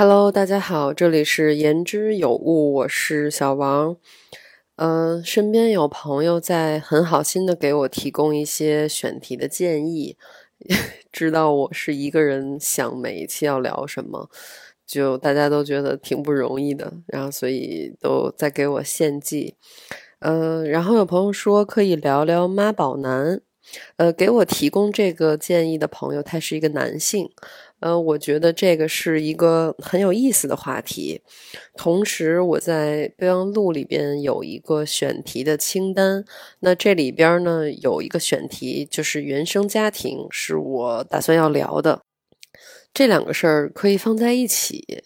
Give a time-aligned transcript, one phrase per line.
[0.00, 3.98] Hello，大家好，这里是言之有物，我是小王。
[4.76, 10.16] 嗯，身边有朋友在很好心的给我提供一些选题的建议，
[11.12, 14.30] 知道我是一个人想每一期要聊什么，
[14.86, 19.56] 就大家都觉得挺不容易的，然后所以都在给我献计。
[20.20, 23.42] 嗯，然后有朋友说可以聊聊妈宝男，
[23.98, 27.30] 呃，给我提供这个建议的朋友他是一个男性。
[27.80, 31.22] 呃，我觉得这个是一个很有意思的话题。
[31.76, 36.24] 同时，我在备忘录里边有一个选题的清单。
[36.60, 42.02] 那这里边呢有一个选题，就是原生家庭，是我打算要聊的。
[42.92, 45.04] 这两个事儿可以放在一起。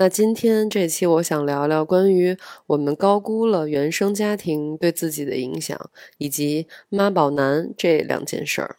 [0.00, 2.36] 那今天这期我想聊聊关于
[2.68, 8.76] 我们高估了原生家庭对自己的影响，以及妈宝男这两件事儿。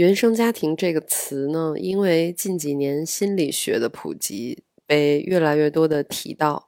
[0.00, 6.66] 原生家庭这个词呢，因为近几年心理学的普及，被越来越多的提到。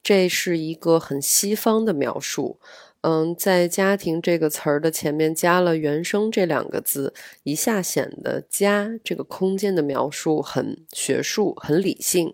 [0.00, 2.60] 这是一个很西方的描述。
[3.00, 7.12] 嗯，在“家庭”这个词儿的前面加了“原生”这两个字，
[7.42, 12.32] 一下显得“家”这个空间的描述很学术、很理性。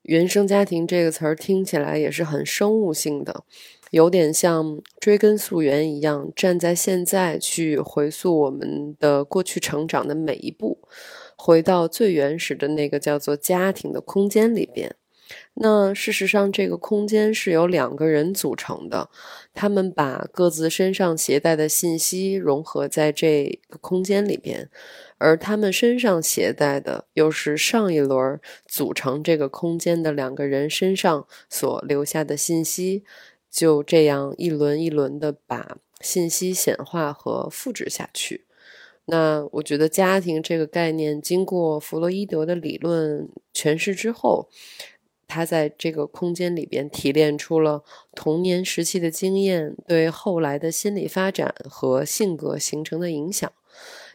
[0.00, 3.44] 原生家庭这个词儿听起来也是很生物性的。
[3.94, 10.80] 有点像追根溯源一样，站在现在去回溯我们的过去成长的每一步，
[11.36, 14.96] 回到最原始的那个叫做家庭的空间里边。
[15.54, 19.08] 那事实上，这个空间是由两个人组成的，
[19.54, 24.68] 他们把各自身上携带的信息融合在这个空间里边，
[25.18, 33.04] 而他们身上携带的又是上一轮组成这个空间的两个人身上所留下的信息。
[33.54, 38.46] 就这样一轮一轮的把信息显化和复制下去。
[39.04, 44.48] 那我觉得家庭这个概念经过弗洛伊德的理论诠释之后，
[45.28, 53.52] 他在这个空间里边提炼出了童年时期的经验对后来的心理发展和性格形成的影响，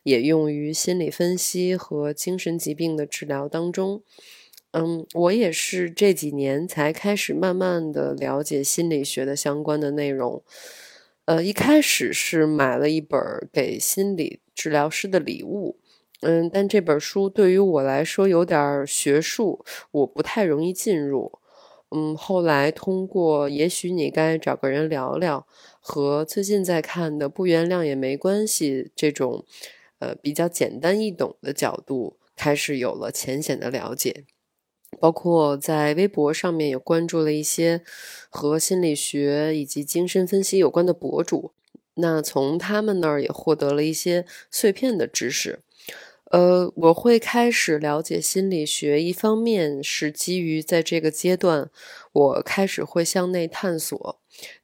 [0.04, 4.04] 也用于心理分析和精神疾病的治疗当中。
[4.72, 10.44] 嗯，我也是这几年才开始慢慢的了解心理学的相关的内容。
[11.26, 13.20] 呃，一开始是买了一本
[13.52, 15.78] 给心理治疗师的礼物，
[16.22, 21.40] 嗯，但这本书对于我来说有点学术，我不太容易进入。
[21.92, 25.48] 嗯，后来通过也许你该找个人聊聊，
[25.80, 29.44] 和最近在看的不原谅也没关系这种，
[29.98, 34.26] 呃，比较简单易懂的角度，开始有了浅显的了解。
[35.00, 37.84] 包括在微博上面也关注了一些
[38.30, 41.52] 和心理学以及精神分析有关的博主，
[41.96, 45.60] 那从他们那儿也获得了一些碎片的知识。
[46.32, 51.72] 呃，我会开始了解心理学，一方面是基于在这个阶段，
[52.12, 54.20] 我开始会向内探索。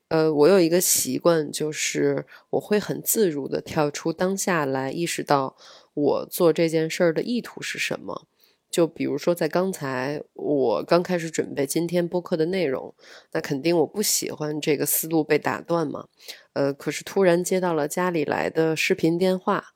[0.09, 5.57] 呃，我有一个习惯，就是我会很自如的跳出当下来，意识到
[5.95, 8.27] 我做这件事儿的意图是什么。
[8.69, 12.93] 就比如说，在刚才我刚开始准备今天播客的内容，
[13.31, 16.07] 那肯定我不喜欢这个思路被打断嘛。
[16.53, 19.67] 呃，可是突然接到了家里来的视频电话，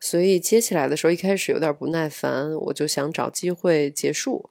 [0.00, 4.48] 所以接起来的时候一开始有点不耐烦，我就想找机会结束。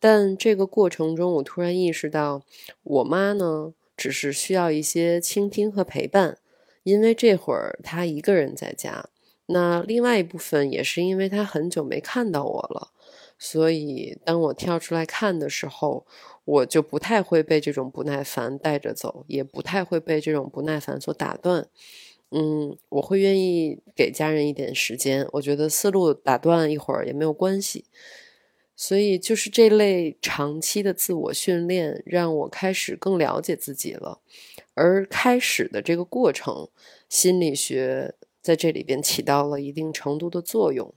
[0.00, 2.42] 但这个过程中，我突然意识到，
[2.82, 6.38] 我妈呢只是需要一些倾听和陪伴，
[6.82, 9.08] 因为这会儿她一个人在家。
[9.46, 12.90] 那另外一部分也是因为她很久没看到我了。
[13.38, 16.06] 所以，当我跳出来看的时候，
[16.44, 21.68] 我就不太会被这种不耐烦带着走，也不太会被这种不耐烦所打断。
[22.30, 25.26] 嗯，我会愿意给家人一点时间。
[25.32, 27.84] 我觉得思路打断一会儿也没有关系。
[28.76, 34.20] 所以，就是这类长期的自我训练，让我开始更了解自己了。
[34.74, 36.68] 而开始的这个过程，
[37.08, 40.92] 心理学在这里边起到了一定程度的作用。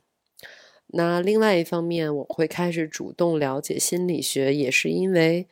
[0.89, 5.47] 那另外一方面，我会开始主动了解心理学，也是因为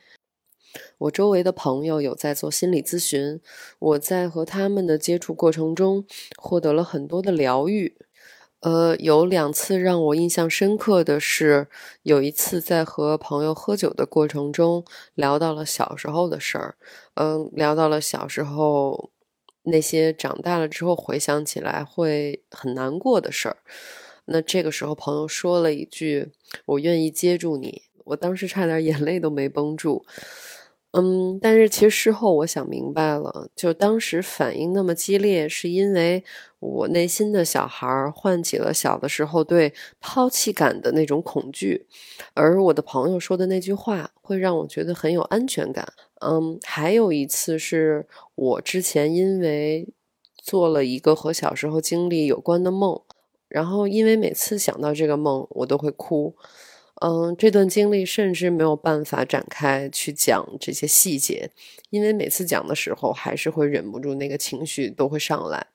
[0.98, 3.40] 我周围的朋友有在做心理咨询，
[3.78, 6.04] 我在和他们的接触过程中
[6.36, 7.96] 获得了很多的疗愈。
[8.60, 11.68] 呃，有两次让我印象深刻的是，
[12.02, 14.84] 有一次在和朋友喝酒的过程中
[15.14, 16.74] 聊到了小时候的事儿，
[17.14, 19.10] 嗯，聊到了小时候
[19.64, 23.58] 那些长大了之后回想起来会很难过的事儿。
[24.26, 26.28] 那这个时候，朋友说了一句
[26.66, 30.04] ：“我愿意接住你。”我当时差点眼泪都没绷住。
[30.92, 36.24] 嗯，但是其实事后我想明白了，就当时反应那么激烈，是因为
[36.58, 41.86] 我内心的小孩唤起了小的时候对抛弃感的那种恐惧，
[42.32, 45.86] 而我的朋友说的那句话会让我觉得很有安全感。
[46.20, 49.88] 嗯，还有一次是我之前因为
[50.36, 53.02] 做了一个和小时候经历有关的梦。
[53.56, 56.36] 然后，因为每次想到这个梦，我都会哭。
[57.00, 61.50] 嗯，这段经历甚至没有办法展开去讲这些细节，
[61.88, 65.66] 因为每次讲的时候，还是会忍不住那个情绪都会上来。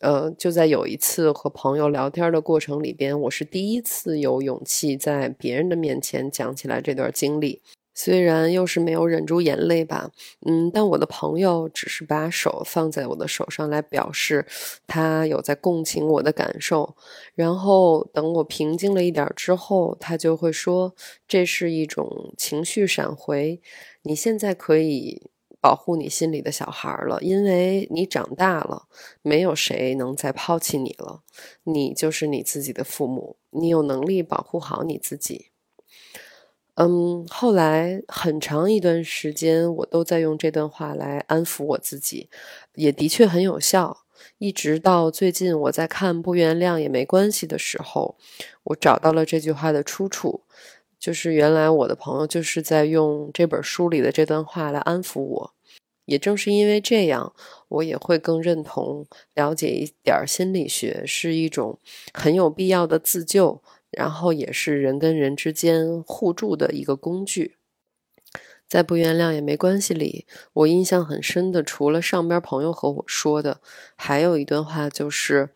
[0.00, 7.60] 呃，就在有一次和朋友聊天的过程里边，我是第一次有勇气在别人的面前讲起来这段经历。
[7.96, 10.12] 虽然又是没有忍住眼泪吧，
[10.46, 14.46] 嗯，但我的朋友只是把手放在我的手上来表示
[14.86, 16.94] 他有在共情我的感受，
[17.34, 20.94] 然后等我平静了一点之后，他就会说
[21.26, 23.60] 这是一种情绪闪回，
[24.02, 25.22] 你现在可以
[25.58, 28.88] 保护你心里的小孩了，因为你长大了，
[29.22, 31.22] 没有谁能再抛弃你了，
[31.64, 35.46] 你就是你自己的父母，你有能力保护好你自己。
[36.76, 42.28] 嗯，后来很长一段时间，我都在用这段话来安抚我自己，
[42.74, 44.04] 也的确很有效。
[44.38, 48.16] 一直到最近，我在看《不原谅也没关系》的时候，
[48.64, 50.42] 我找到了这句话的出处，
[50.98, 55.52] 就是原来我的朋友就是在用这本书里的这段话来安抚我。
[56.04, 57.34] 也正是因为这样，
[57.68, 61.78] 我也会更认同了解一点心理学是一种
[62.12, 63.62] 很有必要的自救。
[63.96, 67.56] 然后也是人跟人之间互助的一个工具，
[68.68, 73.62] 在不原谅也没关系里，我印象很深的，除了上边朋友和我说的，
[73.96, 75.48] 还有一段话，就是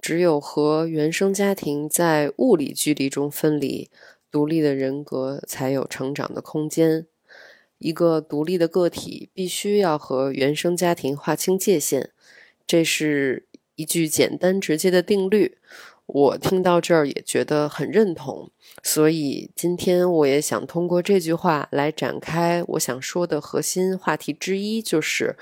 [0.00, 3.90] 只有和原生家庭在物理距离中分离，
[4.30, 7.08] 独立的人格才有成长的空间。
[7.78, 12.10] 一个独立的个体必须要和原生家庭划清界限，
[12.64, 15.58] 这是一句简单直接的定律。
[16.08, 18.50] 我听到这儿也觉得很认同，
[18.82, 25.36] 所以今天我也想通过这句话来展开我想说的核心话题之一，就是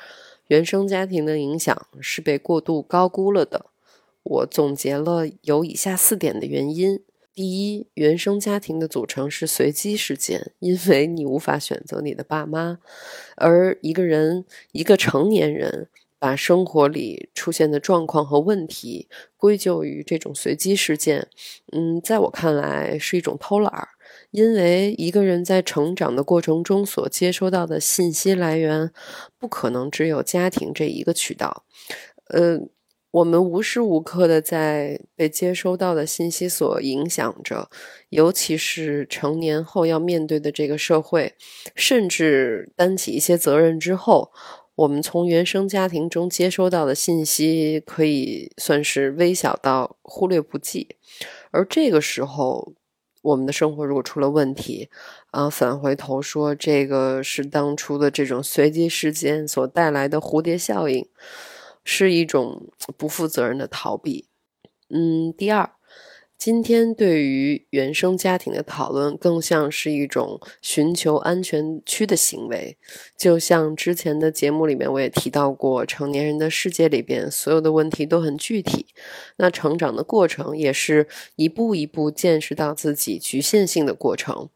[0.49, 3.67] 原生家庭的影响是被过度高估了的。
[4.25, 7.01] 我总结了有以下四点的原因：
[7.33, 12.81] 第一，原生家庭的组成是随机事件，因为你无法选择你的爸妈，
[13.37, 15.89] 而一个人，一个成年人。
[16.27, 21.29] 把生活里出现的状况和问题归咎于这种随机事件，
[21.71, 23.91] 嗯，在我看来是一种偷懒儿。
[24.33, 28.91] 因为一个人在成长的过程中所接收到的信息来源，
[29.39, 31.65] 不可能只有家庭这一个渠道。
[32.31, 32.59] 呃，
[33.13, 37.71] 我们无时无刻的在被接收到的信息所影响着，
[38.09, 41.35] 尤其是成年后要面对的这个社会，
[41.77, 44.33] 甚至担起一些责任之后。
[44.77, 50.97] 我们从原生家庭中接收到的信息可以算是微小到忽略不计，
[51.51, 52.75] 而这个时候，
[53.23, 54.91] 我们的生活如果出了问题，
[55.31, 61.09] 啊，返回头说这个是当初的这种随机事件所带来的蝴蝶效应，
[61.83, 62.69] 是一种
[62.99, 64.27] 不负责任的逃避。
[64.91, 65.71] 嗯，第二。
[66.39, 72.77] 今天对于原生家庭的讨论，更像是一种寻求安全区的行为。
[73.17, 78.87] 就像之前的节目里面，我也提到过，成年人的世界里边，所有的问题都很具体。
[79.39, 84.51] 那成长的过程，也是一步一步见识到自己局限性的过程。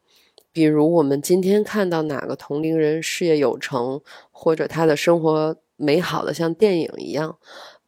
[0.53, 7.37] 比如，我们今天看到哪个同龄人事业有成，或者他的生活美好的像电影一样。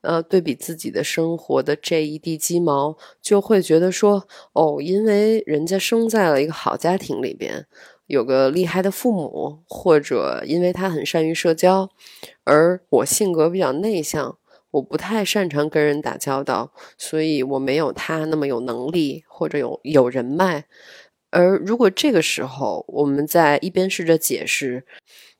[0.04, 7.66] 呃，对比自己的生活的这一地鸡毛，就会觉得说，哦，因为人家生在了一个好家庭里边，
[8.08, 11.90] 有个厉害的父母，或者因为他很善于社交，
[12.44, 14.38] 而我性格比较内向，
[14.72, 20.66] 我不太擅长跟人打交道，所以我没有他那么有能力或者有有人脉。
[21.32, 24.86] 而如果这个时候我们在一边试着解释，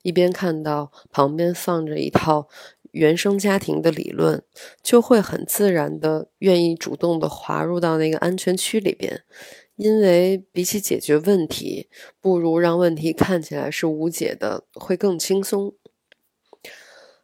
[0.02, 2.48] 一边看到旁边放着一套。
[2.94, 4.42] 原生家庭的理论，
[4.82, 9.22] 就会很自然的愿意主动的滑入到那个安全区里边，
[9.76, 11.88] 因为比起解决问题，
[12.20, 15.74] 不如让问题看起来是无解的会更轻松。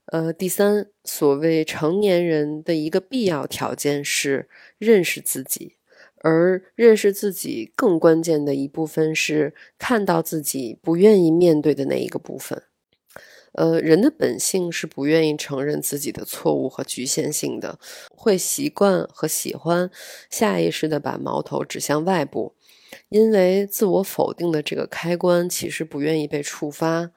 [0.07, 5.77] 呃，第三，所谓成年人的一个必要条件是认识自己，
[6.17, 12.61] 而认识自己更关键的一部分是看到自己不愿意面对的那一个部分。
[13.53, 17.79] 呃，人的本性是不愿意承认自己的错误和局限性的，
[18.15, 19.91] 会习惯和喜欢
[20.31, 22.55] 下意识的把矛头指向外部，
[23.09, 27.11] 因为自我否定的这个开关其实不愿意被触发。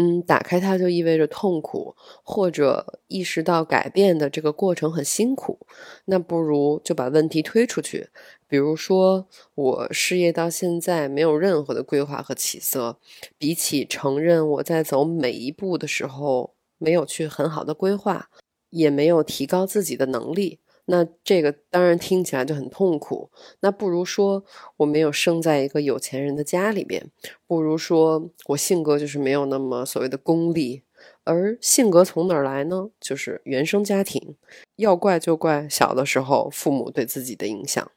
[0.00, 5.58] 嗯，打开它就意味着痛苦，或者意识到改变的这个过程很辛苦，
[6.04, 8.08] 那不如就把问题推出去。
[8.46, 9.26] 比如说，
[9.56, 12.98] 我事业到现在没有任何的规划和起色，
[13.38, 18.30] 比起承认我在走每一步的时候没有去很好的规划，
[18.70, 20.60] 也没有提高自己的能力。
[20.90, 23.30] 那这个当然听起来就很痛苦。
[23.60, 24.42] 那不如说
[24.78, 27.10] 我没有生在一个有钱人的家里边，
[27.46, 30.82] 不如说我性格就是没有那么所谓的功利。
[31.24, 32.88] 而性格从哪儿来呢？
[32.98, 34.34] 就是原生家庭。
[34.76, 37.90] 要怪就怪小的时候父母对自己的影响。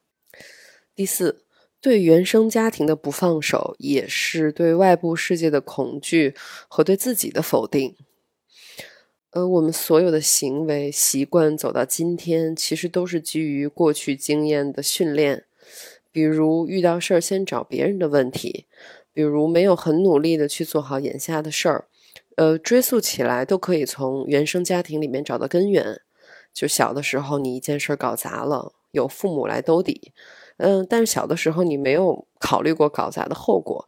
[0.94, 1.44] 第四，
[1.80, 6.36] 对原生家庭的不放手，也是对外部世界的恐惧
[6.68, 7.96] 和对自己的否定。
[9.32, 15.46] 呃，我们所有的行为习惯走到今天，其实都是基于过去经验的训练。
[16.12, 18.66] 比如遇到事儿先找别人的问题，
[19.14, 21.86] 比如没有很努力的去做好眼下的事儿。
[22.36, 26.02] 呃，追溯起来都可以从原生家庭里面找到根源。
[26.54, 30.12] 就小的时候你一件事搞砸了，有父母来兜底。
[30.58, 33.88] 嗯，但是小的时候你没有考虑过搞砸的后果，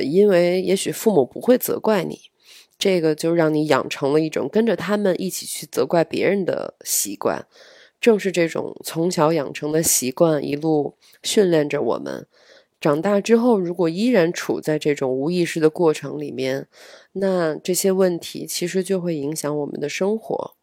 [0.00, 2.30] 因为也许父母不会责怪你。
[2.78, 7.46] 这个就让你养成了一种跟着他们一起去责怪别人的习惯，
[8.00, 12.26] 正是这种从小养成的习惯，一路训练着我们。
[12.80, 16.68] 长大之后，如果依然处在这种无意识的过程里面，
[17.14, 20.54] 那这些问题其实就会影响我们的生活。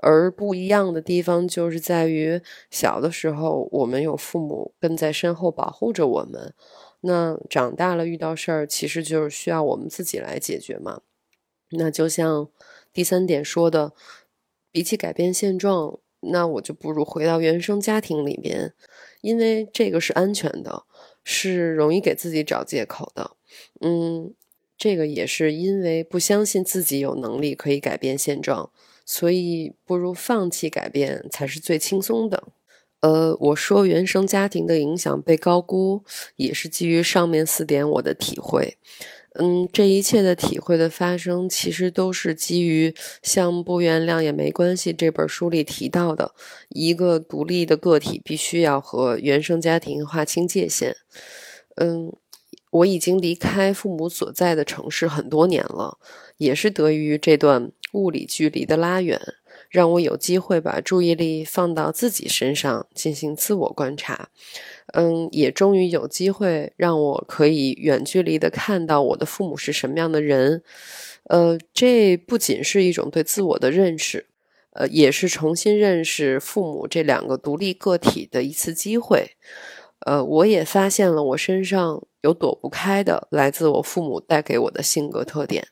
[0.00, 6.54] 而不一样的地方就是在于，小的时候我们有父母跟在身后保护着我们，
[7.02, 11.02] 那长大了遇到事儿，其实就是需要我们自己来解决嘛。
[11.70, 12.48] 那就像
[12.92, 13.92] 第三点说的，
[14.72, 18.74] 比起改变现状，那我就不如回到原生家庭里面，
[19.20, 20.84] 因为这个是安全的，
[21.22, 23.32] 是容易给自己找借口的。
[23.80, 24.34] 嗯，
[24.76, 28.70] 这个也是因为不相信自己有能力可以改变现状，
[29.04, 32.48] 所以不如放弃改变才是最轻松的。
[33.00, 36.02] 呃，我说原生家庭的影响被高估，
[36.34, 38.76] 也是基于上面四点我的体会。
[39.40, 42.92] 嗯，这一切的体会的发生，其实都是基于
[43.22, 46.34] 像《不原谅也没关系》这本书里提到的，
[46.70, 50.96] 一个独立的个体必须要和原生家庭划清界限。
[51.76, 52.12] 嗯，
[52.72, 55.98] 我已经离开父母所在的城市很多年了，
[56.38, 59.20] 也是得益于这段物理距离的拉远。
[59.68, 64.30] 让我有机会把注意力放到自己身上进行自我观察，
[64.94, 70.62] 嗯，也终于有机会让我可以远距离的看到我的父母是什么样的人，
[71.24, 74.26] 呃，这不仅是一种对自我的认识，
[74.70, 79.32] 呃，也是重新认识父母这两个独立个体的一次机会，
[80.06, 85.68] 呃，我也发现了我身上有躲不开的来自我父母带给我的性格特点，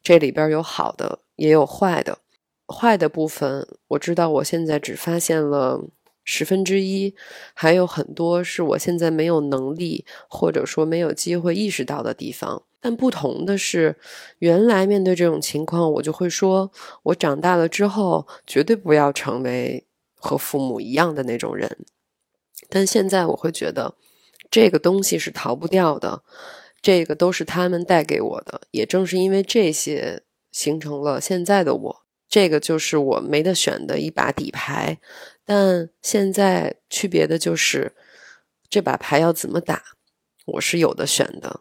[0.00, 2.18] 这里边有好的，也有坏的。
[2.66, 5.84] 坏的部分，我知道我现在只发现了
[6.24, 7.14] 十分之一，
[7.54, 12.62] 还有很多是我现在没有能力或者说没有机会意识到的地方。
[12.80, 13.96] 但不同的是，
[14.38, 16.72] 原来面对这种情况，我就会说，
[17.04, 21.78] 我长大了之后绝对不要成为和父母一样的那种人。
[22.68, 23.94] 但现在我会觉得，
[24.50, 26.22] 这个东西是逃不掉的，
[26.80, 32.02] 这个都是他们带给我的，也正是因为这些，形成了现在的我。
[32.32, 34.98] 这个就是我没得选的一把底牌，
[35.44, 37.92] 但现在区别的就是
[38.70, 39.82] 这把牌要怎么打，
[40.46, 41.60] 我是有的选的。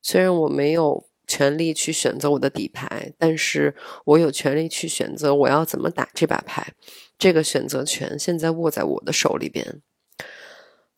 [0.00, 6.72] 虽然我没有权利去选择我的底牌，但是我有权利去选择我要怎么打这把牌。
[7.18, 9.82] 这个选择权现在握在我的手里边。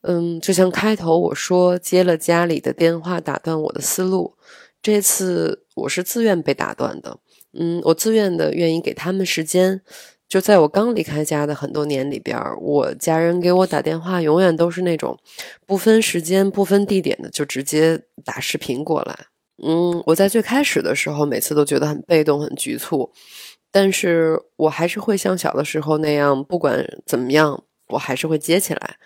[0.02, 4.36] 嗯，就像开头我说，接了家里的电话打断我的思路，
[4.82, 7.20] 这次我是自愿被打断的。
[7.52, 9.80] 嗯，我自愿的愿意给他们时间。
[10.28, 15.18] 就在我刚离开家的很多年里边，我家人给我打电话，永远都是那种
[15.66, 19.18] 不分时间、不分地点的，就直接打视频过来。
[19.62, 23.10] 嗯，我在最开始的时候，每次都觉得很被动、很局促。
[23.72, 28.96] 但是我还是会像小的时候那样，不管怎么样，我还是会接起来。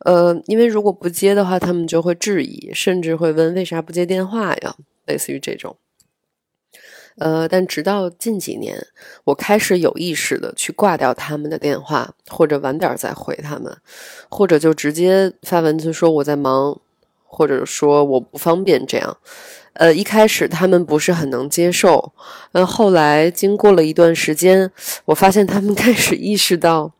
[0.00, 4.74] 呃，因为如果不接的话，他们就会质疑，甚至会问为啥不接电话呀？
[5.06, 5.76] 类似于这种。
[7.18, 8.86] 呃，但直到近几年，
[9.24, 13.76] 我开始有意识的去挂掉他们的电话，或者晚点再回他们，
[14.28, 16.80] 或者就直接发文字说我在忙，
[17.24, 19.16] 或者说我不方便这样。
[19.74, 22.12] 呃，一开始他们不是很能接受，
[22.52, 24.70] 嗯，后来经过了一段时间，
[25.06, 26.92] 我发现他们开始意识到，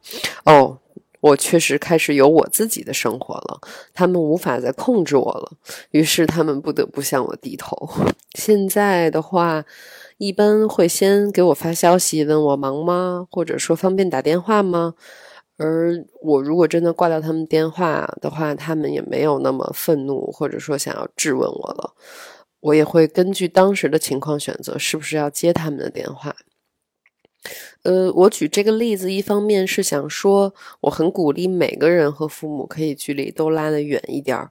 [0.44, 0.78] 哦，
[1.24, 3.60] 我确实开始有我自己的生活了，
[3.92, 5.52] 他们无法再控制我了，
[5.90, 7.88] 于是他们不得不向我低头。
[8.34, 9.64] 现在的话。
[10.18, 14.94] 一般会先给我发消息问我忙吗，或者说方便打电话吗？
[15.56, 21.94] 而我如果真的挂掉他们电话的话，他们也没有那么愤怒，或者说想要质问我了。
[22.60, 26.36] 我也会根据当时的情况选择是不是要接他们的电话。
[27.84, 34.50] 呃，我举这个例子，一方面是想说，我很鼓励每个人和父母可以距离都拉得远一点儿，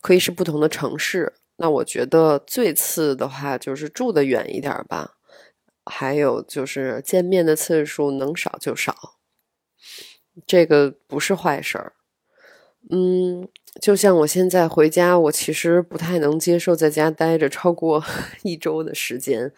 [0.00, 1.34] 可以是不同的城市。
[1.56, 5.16] 那我觉得最次的话就是住得远一点吧，
[5.84, 9.18] 还有就是见面的次数能少就少，
[10.46, 11.92] 这个不是坏事儿。
[12.88, 13.46] 嗯，
[13.80, 18.02] 就像我现在回家，我其实不太能接受在家待着超过
[18.42, 19.52] 一周的时间。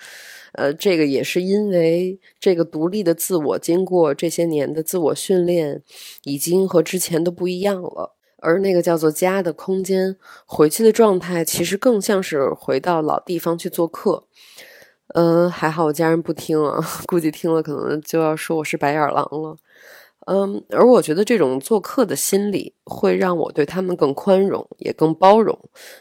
[0.54, 5.82] 呃，这个也是因为这个独立的自我经过这些年的自我训练，
[6.24, 8.14] 已经和之前都不一样了。
[8.38, 14.24] 而那个叫做家的空间，回去的状态其实更像是回到老地方去做客。
[15.14, 19.56] 嗯，还好我家人不听啊， 估计听了可能就要说我是白眼狼了。
[20.26, 25.58] 嗯，而我觉得这种做客的心理会让我对他们更宽容，也更包容，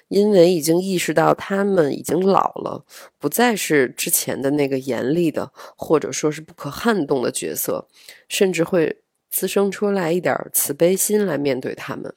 [0.09, 2.85] 因为已经意识到他们已经老了，
[3.17, 7.87] 不再是之前的那个严厉的或者说是不可撼动的角色，
[8.27, 12.13] 甚至会滋生出来一点慈悲心来面对他们。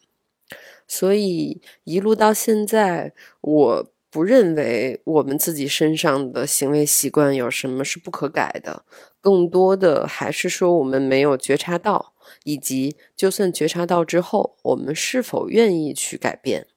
[0.87, 8.85] 所以一路到现在，我不认为我们自己身上的行为习惯有什么是不可改的，
[9.21, 16.69] 更多的还是说我们没有觉察到，以及就算觉察到之后，我们是否愿意去改变。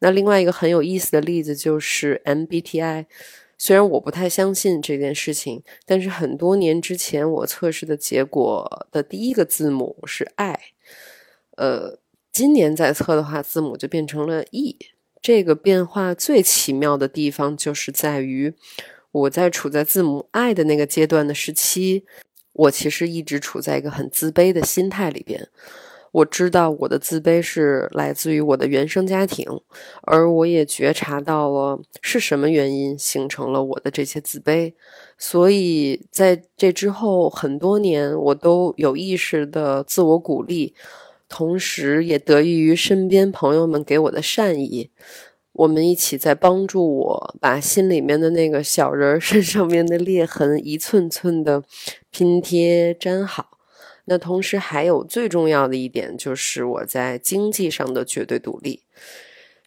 [0.00, 3.06] 那另外一个很有意思的例子就是 MBTI，
[3.56, 10.58] 虽然我不太相信这件事情，但是很多年之前我测试的结果的第一个字母是 I，
[11.56, 12.00] 呃。
[12.30, 14.76] 今年再测的话，字母就变成了 E。
[15.20, 18.54] 这个变化最奇妙的地方，就是在于
[19.10, 22.04] 我在处在字母 I 的那个阶段的时期，
[22.52, 25.48] 我其实一直处在一个很自卑的心态里边。
[26.10, 29.46] 我知道我的自卑是来自于我的原生家庭，
[30.02, 34.72] 而我也觉察到了是什么原因形成了我的这些自卑。
[35.18, 40.74] 所以在这之后很多年，我都有意识的自我鼓励。
[41.28, 44.90] 同时，也得益于身边朋友们给我的善意，
[45.52, 51.62] 我们一起在帮助我把心里面的那个小人 身上面的裂痕一寸寸的
[52.10, 53.58] 拼贴粘好。
[54.06, 58.84] 那同时还有最重要的一点，就是我在经济上的绝对独立，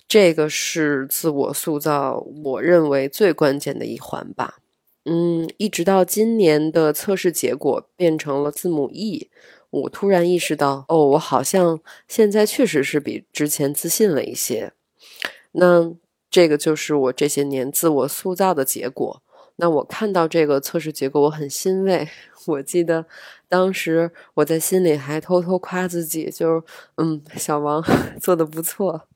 [0.07, 4.57] 这个是自我塑造我认为最关键的一环吧。
[5.05, 9.29] 嗯，一直到今年的测试结果变成了字母 E。
[9.71, 14.73] 我突然意识到，哦，我好像现在确实是比之前自信了一些。
[15.53, 15.93] 那
[16.29, 19.21] 这个就是我这些年自我塑造的结果。
[19.57, 22.07] 那我看到这个测试结果，我很欣慰。
[22.47, 23.05] 我记得
[23.47, 26.63] 当时我在心里还偷偷夸自己，就是
[26.95, 27.83] 嗯，小王
[28.19, 29.07] 做的不错。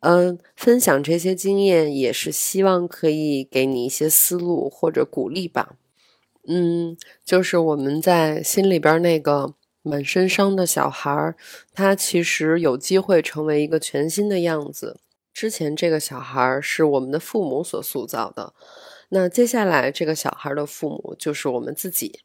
[0.00, 5.76] 嗯，分享这些经验也是希望可以给你一些思路或者鼓励吧。
[6.46, 11.34] 嗯，就是我们在心里边那个满身伤的小孩，
[11.72, 14.98] 他其实有机会成为一个全新的样子。
[15.32, 18.52] 之前这个小孩是我们的父母所塑造的，
[19.10, 22.20] 那接下来这个小孩的父母就是我们自己。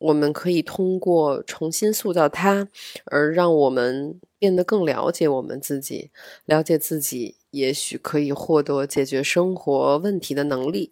[0.00, 2.66] 我们可以通过重新塑造他，
[3.04, 6.10] 而让我们变得更了解我们自己，
[6.44, 10.90] 了解自己，也许可以获得解决生活问题的能力。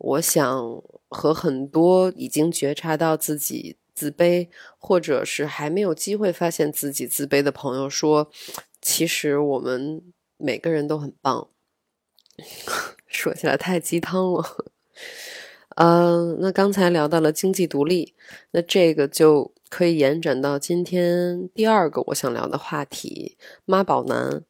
[0.00, 8.30] 我想和很多已经觉察到自己自卑，或者是还没有机会发现自己自卑的朋友说，
[8.80, 10.02] 其实我们
[10.38, 11.48] 每个人都很棒。
[13.06, 14.64] 说起来太鸡汤了。
[15.76, 18.14] 嗯，那刚才聊到了经济独立，
[18.52, 23.36] 那这个就可以延展到今天第二个我想聊的话题——
[23.66, 24.42] 妈宝男。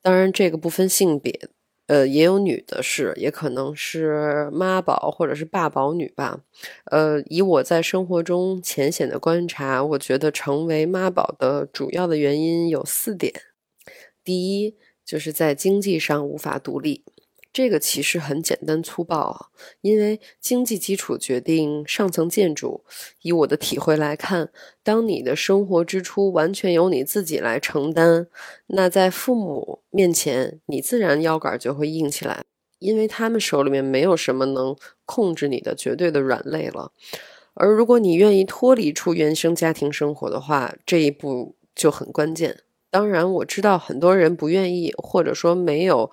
[0.00, 1.48] 当然，这个不分性别。
[1.88, 6.40] 呃，也有女的是，也可能是妈宝或者是爸宝女吧。
[6.84, 13.32] 呃，以我在生活中浅显的观察，我觉得成为妈宝的主要的原因有四点。
[14.22, 17.04] 第一，就是在经济上无法独立。
[17.58, 19.46] 这个其实很简单粗暴啊，
[19.80, 22.84] 因为经济基础决定上层建筑。
[23.22, 24.50] 以我的体会来看，
[24.84, 28.28] 当你的生活支出完全由你自己来承担，
[28.68, 32.44] 那在父母面前，你自然腰杆就会硬起来，
[32.78, 36.92] 因为他们手里面没有什么能控制你的绝对的软肋了。
[37.54, 42.60] 而如果你愿意脱离出原生家庭生活的话，这一步就很关键。
[42.88, 46.12] 当然，我知道很多人不愿意，或者说没有。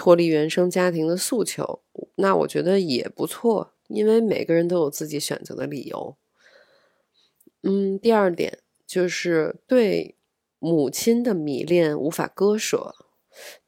[0.00, 1.82] 脱离原生家庭的诉求，
[2.14, 6.16] 那我觉得也不错，因为每个人都有自己选择的理由。
[7.62, 10.16] 嗯，第二点就是对
[10.58, 12.94] 母亲的迷恋无法割舍，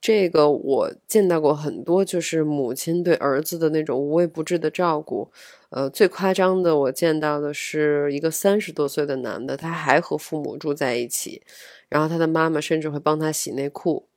[0.00, 5.30] 这个我见到过很多，就是母亲对儿子的那种无微不至的照顾。
[5.68, 11.42] 呃，最夸张的我见到的是一个三十多岁的男的，他还和父母住在一起，
[11.90, 14.08] 然后他的妈妈甚至会帮他洗内裤，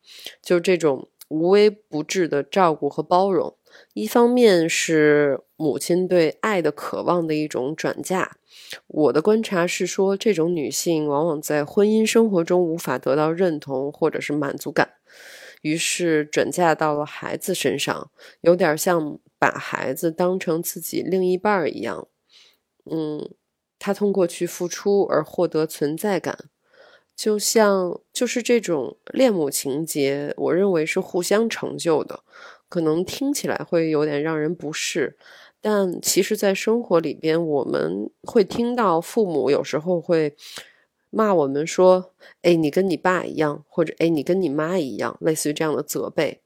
[0.41, 1.10] 就这种。
[1.27, 3.55] 无微不至的照顾和包容，
[3.93, 8.38] 一方面是母亲对爱的渴望的一种转嫁。
[8.88, 14.93] 我的观察是说，这种女性往往在婚姻生活中无法得到认同或者是满足感，
[15.61, 18.11] 于是转嫁到了孩子身上，
[18.41, 22.07] 有点像把孩子当成自己另一半一样。
[22.89, 23.33] 嗯，
[23.79, 26.49] 她通过去付出而获得存在感。
[27.15, 32.23] 就像就是这种恋母情节，我认为是互相成就的，
[32.67, 35.17] 可能听起来会有点让人不适，
[35.62, 40.36] 但其实，在生活里边，我们会听到父母有时候会
[41.10, 46.41] 骂我们说：“哎，你跟你爸一样，或者哎，你跟你妈一样”，类似于这样的责备。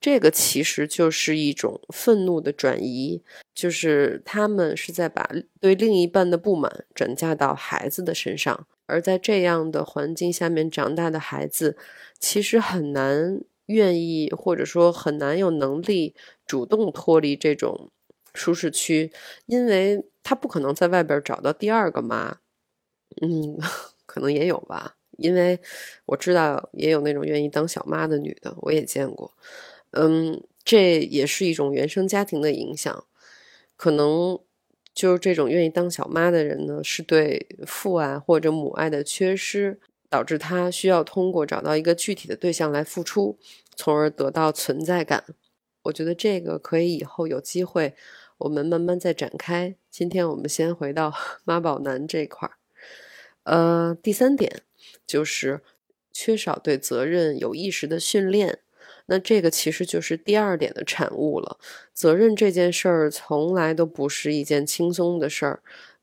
[0.00, 3.22] 这个其实就是一种愤怒的转移，
[3.54, 8.66] 就是他们是在把对另一半的不满转嫁到孩子的身上。
[8.90, 11.76] 而在这样的环境下面长大的孩子，
[12.18, 16.14] 其实很难愿意，或者说很难有能力
[16.46, 17.90] 主动脱离这种
[18.34, 19.12] 舒适区，
[19.46, 22.38] 因为他不可能在外边找到第二个妈。
[23.22, 23.58] 嗯，
[24.06, 25.60] 可能也有吧，因为
[26.06, 29.32] 我知道也有那种愿意当小妈的女的，我也见过。
[29.92, 33.04] 嗯，这也是一种原生家庭的影响，
[33.76, 34.40] 可能。
[34.92, 43.38] 就是这种愿意当小妈的人呢，是对父爱或者母爱的缺失，导致他需要通过找到一个具体的对象来付出，
[43.74, 45.24] 从而得到存在感。
[45.84, 47.94] 我觉得这个可以以后有机会
[48.38, 49.74] 我们慢慢再展开。
[49.88, 51.12] 今天我们先回到
[51.44, 52.54] 妈宝男这块儿。
[53.44, 54.62] 呃，第三点
[55.06, 55.62] 就是
[56.12, 58.58] 缺少对责任有意识的训练。
[59.10, 61.58] 那这个其实就是第二点的产物了。
[61.92, 65.60] 责任这件事儿从来都不是一件轻松的事儿。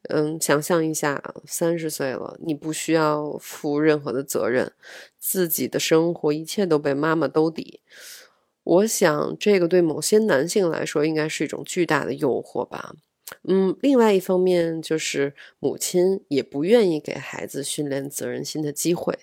[0.09, 4.73] 嗯，想象一下，三十岁了，你不需要负任何的责任，
[5.17, 7.79] 自己的生活一切都被妈妈兜底。
[8.63, 12.93] 我想，这个对某些男性来说应该是一种巨大的诱惑吧。
[13.43, 19.17] 嗯，另外一方面就是母亲也不愿意给孩子训练责任心的机会。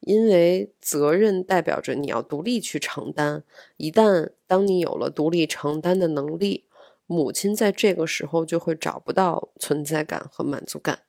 [0.00, 3.44] 因为责任代表着你要独立去承担，
[3.76, 6.64] 一旦当你有了独立承担的能力，
[7.06, 11.00] 母亲在这个时候就会找不到存在感和满足感，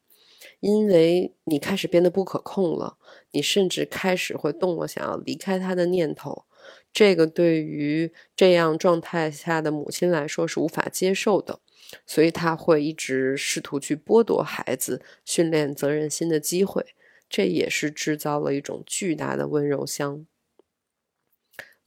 [0.60, 2.98] 因为你开始变得不可控了，
[3.32, 6.44] 你甚至开始会动了想要离开他的念头，
[6.92, 11.60] 这个对于这样状态下的母亲来说是无法接受的，
[12.06, 16.86] 所以他会一直试图去剥夺孩子训练责任心的机会。
[17.30, 20.26] 这也是制造了一种巨大的温柔乡。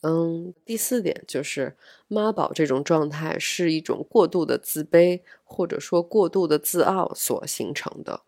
[0.07, 1.77] 嗯，第四点就是
[2.09, 8.21] 妈宝这种状态是一种过度的自卑或者说过度的自傲所形成的。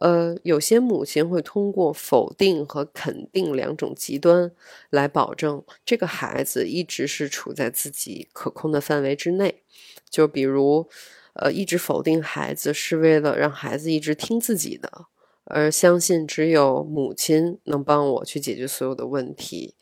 [0.00, 4.50] 呃，有些母亲会通过否定和肯定两种极端
[4.90, 9.62] 来保证这个孩子一直是处在自己可控的范围之内。
[10.08, 10.88] 就比如，
[11.34, 15.06] 呃，一直否定孩子是为了让孩子一直听自己的。
[15.44, 19.74] 而相信只有母亲能帮我去解决所有的问题，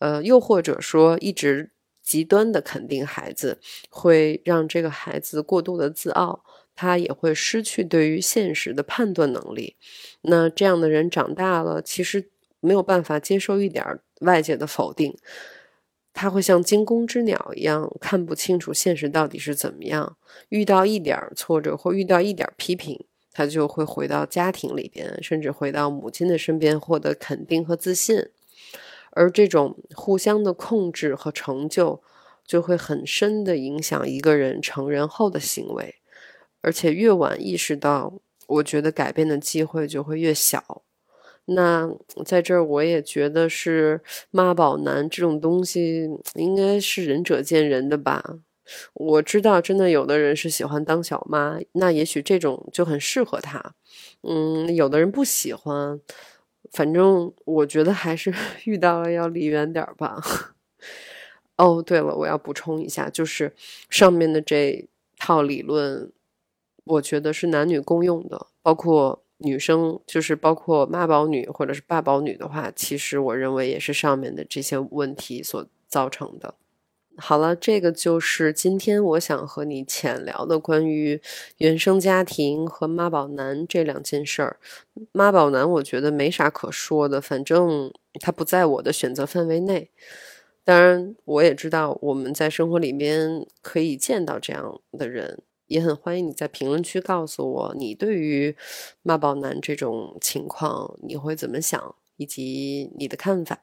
[0.00, 1.70] 呃，又或者说一直
[2.02, 9.76] 极端的肯定孩子，会让这个孩子过度的自傲，他也会失去对于现实的判断能力。
[10.22, 12.28] 那这样的人长大了，其实
[12.60, 15.16] 没有办法接受一点外界的否定，
[16.20, 20.16] 他会像惊弓之鸟一样，看不清楚现实到底是怎么样。
[20.48, 23.04] 遇到一点挫折或遇到一点批评。
[23.30, 28.30] 他就会回到家庭里边，甚至回到母亲的身边，获得肯定和自信。
[29.10, 32.02] 而这种互相的控制和成就，
[32.44, 35.94] 就会很深的影响一个人成人后的行为，
[36.62, 38.14] 而且越晚意识到，
[38.48, 40.82] 我觉得改变的机会就会越小。
[41.50, 41.88] 那
[42.26, 48.40] 在这儿，我也觉得是妈宝男这种东西，应该是仁者见仁的吧。
[48.92, 53.74] 我知道，真的有的人是喜欢当小妈，那也许这种就很适合他。
[54.22, 55.98] 嗯，有的人不喜欢，
[56.72, 58.30] 反正我觉得还是
[58.66, 60.20] 遇到了要离远点吧。
[61.56, 63.54] 哦，对了，我要补充一下，就是
[63.88, 64.86] 上面的这
[65.18, 66.12] 套理论，
[66.84, 69.22] 我觉得是男女共用的，包括。
[69.38, 76.54] 女生就是包括妈宝女或者是爸宝女的话，其实我认为也是上面的这些问题所造成的。
[77.20, 81.20] 好了，这个就是今天我想和你浅聊的关于
[81.56, 84.58] 原生家庭和妈宝男这两件事儿。
[85.10, 89.90] 妈宝男我觉得没啥可说的，反正他不在我的选择范围内。
[90.62, 95.42] 当然，我也知道我们在生活里面可以见到这样的人。
[95.68, 98.56] 也很欢迎你在评论区告诉我，你对于
[99.02, 103.60] 妈宝男这种情况你会怎么想，以及你的看法。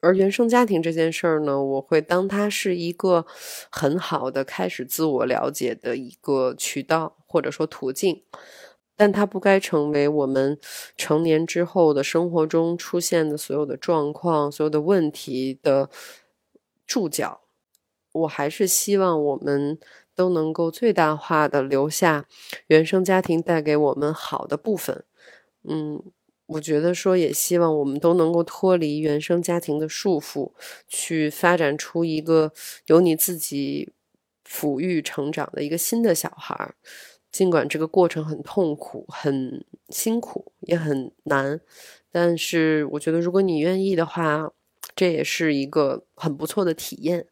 [0.00, 3.24] 而原生家庭这件事儿呢，我会当它是一个
[3.70, 8.22] 很好的开始自我了解的一个渠道或者说途径，
[8.96, 10.58] 但它不该成为我们
[10.96, 15.88] 成年之后的生活中出现的所有的状况、所有的问题的
[16.86, 17.40] 注脚。
[18.12, 19.78] 我还是希望我们。
[20.18, 22.26] 都能够最大化的留下
[22.66, 25.04] 原生家庭带给我们好的部分，
[25.62, 26.02] 嗯，
[26.46, 30.50] 我觉得说也希望我们都能够脱离原生家庭的束缚，
[30.88, 32.52] 去发展出一个
[32.86, 33.92] 由你自己
[34.44, 36.74] 抚育成长的一个新的小孩。
[37.30, 41.60] 尽管这个过程很痛苦、很辛苦，也很难，
[42.10, 44.50] 但是我觉得如果你愿意的话，
[44.96, 47.26] 这也是一个很不错的体验。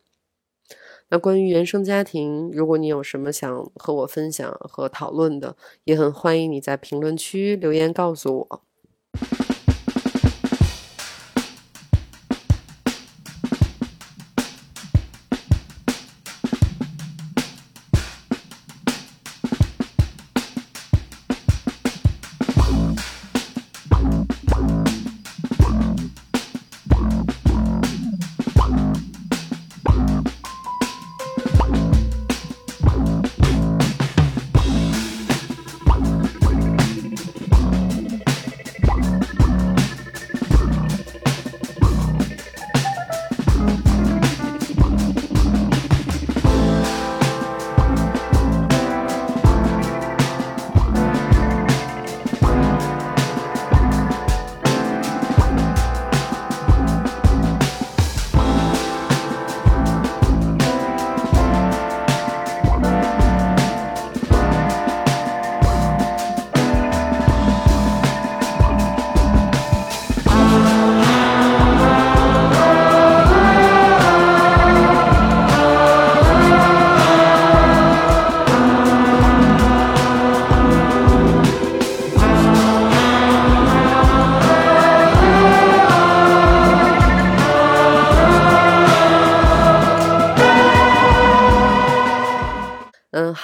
[1.09, 8.63] 那关于原生家庭，如果你有什么想和我分享和讨论的，也很欢迎你在评论区留言告诉我。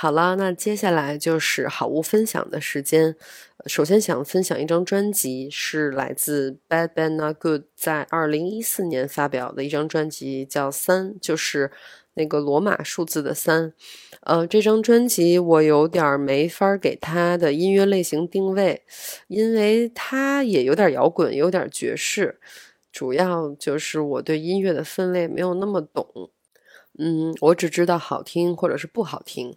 [0.02, 3.14] 好了，那接下来就是好物分享的时间。
[3.66, 11.70] 首先想分享一张专辑，是来自 Bad Bad Not Good 在二零一四年发表的一张专辑，叫三，就是
[12.14, 13.74] 那个罗马数字的三。
[14.22, 18.82] 呃，这张专辑我有点没法给它的音乐类型定位，
[19.28, 22.40] 因为它也有点摇滚，有点爵士，
[22.90, 26.32] 主要就是我对音乐的分类没有那么懂。
[26.98, 29.56] 嗯，我只知道好听或者是不好听。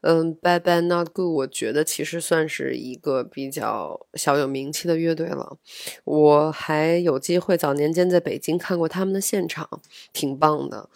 [0.00, 5.58] 嗯，Bad Bad Not Good，我觉得其实算是一个比较小有名气的乐队了。
[6.04, 9.68] 我还有机会早年间在北京看过他们的现场，
[10.12, 10.88] 挺棒的。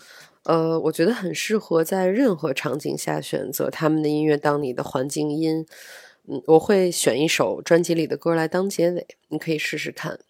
[0.44, 5.66] 呃，我觉得很适合在任何场景下选择他们的音乐当你的环境音。
[6.28, 10.20] 嗯，我会选一首专辑里的歌来当结尾，你可以试试看。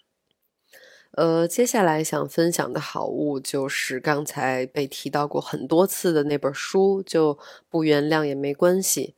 [1.12, 9.14] 呃，接下来想分享的好物就是刚才被提到过很多次的那本书，就不原谅也没关系。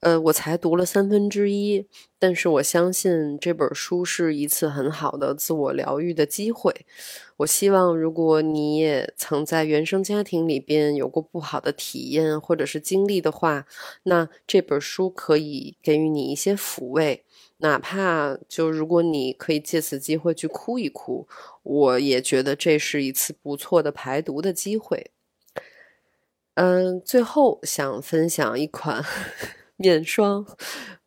[0.00, 1.86] 呃，我才读了三分之一，
[2.18, 6.86] 但是我相信这本书是一次很好的自我疗愈的机会。
[7.38, 13.66] 我希望，如果你也曾在原生家庭里边有过不好的体验或者是经历的话，
[14.04, 17.24] 那这本书可以给予你一些抚慰。
[17.60, 21.28] 哪怕就如果你可以借此机会去哭一哭，
[21.62, 25.10] 我也觉得这是一次不错的排毒的机会。
[26.54, 29.04] 嗯，最后想分享一款
[29.76, 30.46] 面霜，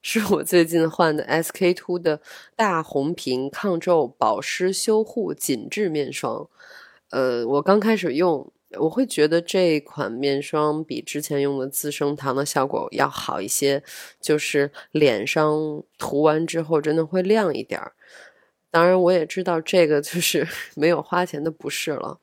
[0.01, 2.21] 是我最近换的 SK two 的
[2.55, 6.49] 大红瓶抗皱保湿修护紧致面霜。
[7.09, 13.83] 呃，我刚开始用，我会觉得这款面霜比之前用的资生堂的效果要好一些，
[14.19, 17.93] 就是脸上涂完之后真的会亮一点儿。
[18.71, 22.19] 当然，我也知道这个就是 没有花钱的不是了。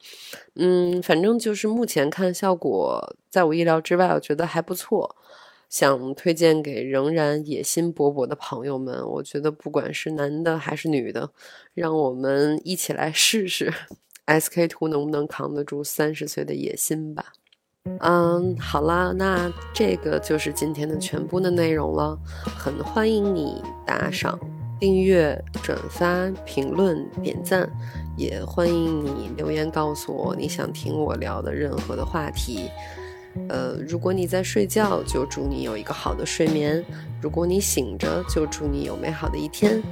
[0.56, 5.16] 嗯，反正就是目前看效果，在我意料之外，我觉得还不错。
[5.68, 11.30] 想推荐给仍然野心勃勃的朋友们，我觉得不管是男的还是女的，
[11.74, 13.72] 让我们一起来试试
[14.38, 17.24] SK two 能不能扛得住三十岁的野心吧。
[18.00, 22.16] 嗯，好啦，那这个就是今天的全部的内容了。
[22.44, 24.38] 很欢迎你打赏。
[24.78, 27.70] 订阅、转发、评论、点赞，
[28.16, 32.70] 也欢迎你留言告诉我你想听我聊的任何的话题。
[33.50, 36.82] 呃，如果你在睡觉，就祝你有一个好的睡眠；
[37.20, 39.82] 如果你醒着，就祝你有美好的一天。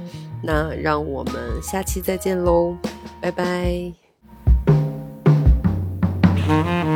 [0.43, 2.75] 那让我们下期再见喽，
[3.21, 4.08] 拜拜。
[6.49, 6.88] Mm-hmm.